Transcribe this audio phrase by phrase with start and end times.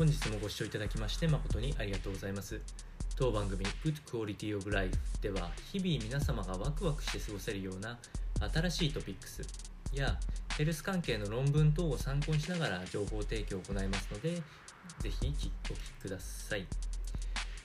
[0.00, 2.58] 本日もご視聴いただきまして誠にありがとうございます。
[3.16, 7.98] 当番組 Good Quality of Life では日々皆様がワクワクして過ごせるような
[8.50, 9.42] 新しいトピックス
[9.92, 10.18] や
[10.56, 14.36] ヘルス関係の論文等を参考にしながら情報提供を行いますので
[15.00, 16.66] ぜひお聞きください。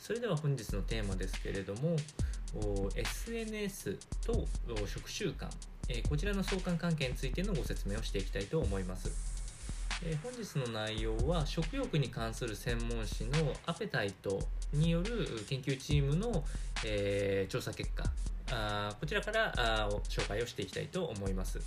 [0.00, 1.96] それでは本日のテーマですけれども
[2.96, 3.96] SNS
[4.26, 4.48] と
[4.88, 5.48] 食習慣
[6.08, 9.35] こちらの相関関係についてのご説明をしていきたいと思います。
[10.04, 14.40] え本日の内容は食欲に関する専門誌のアペタイト
[14.72, 16.44] による研究チームの、
[16.84, 18.04] えー、調査結果
[18.50, 21.60] あこちらからあ紹介をしていきたいと思います。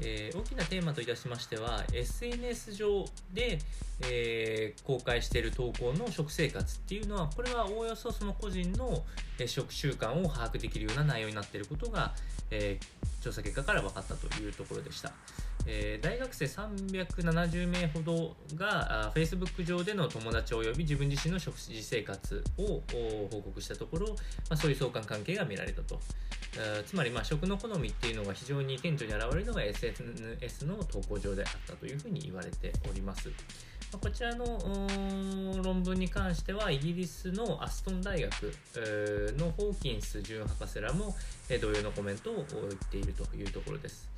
[0.00, 3.60] えー、大きなテーマといたしましては SNS 上で、
[4.02, 9.04] え、公開している投稿の食生活っていうのはこれはおおよそその個人の、
[9.46, 12.12] 食習慣を把握できるような内容になっていることが、
[12.50, 12.78] え、
[13.22, 15.12] 調査結果から分かったというところでした。
[15.66, 22.82] えー、大学生370名ほどがあ Facebook 上での友達及び自分自身の食事生活を
[23.30, 24.14] 報告したところ、ま
[24.50, 25.98] あ、そういう相関関係が見られたと。
[26.86, 33.28] つまりまあ食の好みっていうのが非常に顕著に現れるのが SNS の投稿上であったというふうに言われております。
[34.00, 34.44] こちらの
[35.62, 38.52] 論文に関してはイギリスのアストン大学
[39.38, 41.14] のホーキンス准博士らも
[41.60, 44.08] 同様のコメントを言っているというところです。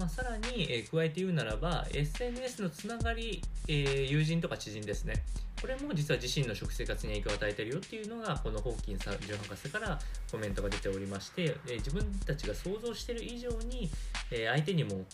[0.00, 5.22] まあ、さらに、え、加えて言うならば SNS のつながり、えー、友人とか知人ですね
[5.60, 9.98] これも実は自身の食生活に影響を与えているよっていうのがこのホーキンさん准博士から
[10.32, 13.90] コメントが出ておりまして、え、自分たちが想像している以上に、
[14.30, 15.04] え相手にも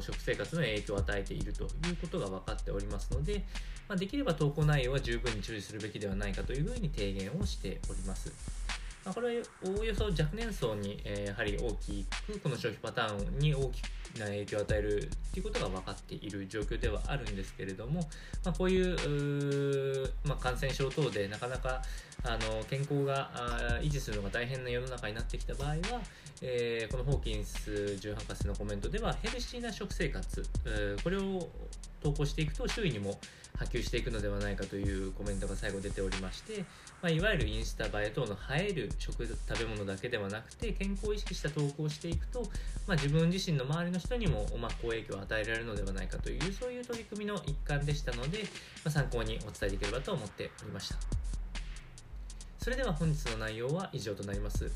[0.00, 3.44] 食生活の影響を与えているということが分かっておりますので、
[3.88, 8.32] まあ、できれば投稿内容は十分に注意するべきではないかというふうに提言をしております。
[9.04, 13.80] まあ、これはおおよそ若年層に、え、やはり大きくこの消費パターンに大き
[14.18, 18.00] な影響を与えるということが分かっている状況ではあるんですけれども、
[18.44, 21.82] まあ、こういうまあ、感染症等でなかなか
[22.24, 23.30] あの健康が
[23.82, 25.76] 維持するのが大変な世の中になってきた場合は、
[26.42, 30.42] えー、このホーキンス准博士のコメントではヘルシーな食生活、
[31.02, 31.48] これを
[32.02, 33.18] 投稿していくと周囲にも
[33.56, 36.64] 波及していくのではないかというコメントが最後出ておりまして、
[37.02, 42.42] まあ、いわゆるインスタ映え等の映える食食べ物だけではなくて健康を意識した投稿をしていくと、
[42.86, 48.44] まあ、自分自身の周りの人にも、まあ、好影響を与えられるのではないかというそういう取り組みの一環でしたので、ま
[48.86, 50.96] あ、参考にお伝えできればと思っておりました
[52.58, 54.70] それでは本日の内容は以上となります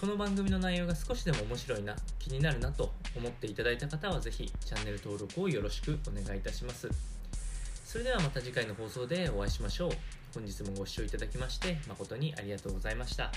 [0.00, 6.88] この番組の内容が少しでも面白いな気になるなと思っていただいた方はぜひチャンネル登録をよろしくお願いいたします
[7.90, 9.90] それではまた次回の放送でお会いしましょう。
[10.32, 13.32] 本日もご視聴いただきまして誠にありがとうございました。